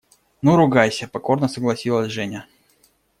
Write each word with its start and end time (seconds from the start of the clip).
–Ну, 0.41 0.55
ругайся,– 0.57 1.07
покорно 1.07 1.47
согласилась 1.47 2.11
Женя. 2.11 2.47